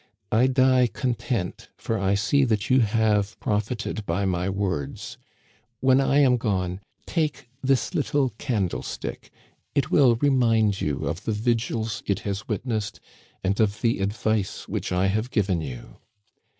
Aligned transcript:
I 0.31 0.47
die 0.47 0.87
content, 0.87 1.69
for 1.77 1.99
I 1.99 2.15
see 2.15 2.43
that 2.45 2.71
you 2.71 2.79
have 2.79 3.39
profited 3.39 4.03
by 4.07 4.25
my 4.25 4.49
words. 4.49 5.19
When 5.79 6.01
I 6.01 6.17
am 6.21 6.37
gone, 6.37 6.79
take 7.05 7.47
this 7.61 7.93
little 7.93 8.31
candlestick. 8.39 9.29
It 9.75 9.91
will 9.91 10.15
remind 10.15 10.81
you 10.81 11.05
of 11.05 11.25
the 11.25 11.31
vigils 11.33 12.01
it 12.07 12.21
has 12.21 12.47
witnessed 12.47 12.99
and 13.43 13.59
of 13.59 13.81
the 13.81 13.99
advice 13.99 14.67
which 14.67 14.91
I 14.91 15.05
have 15.05 15.29
given 15.29 15.61
you. 15.61 15.97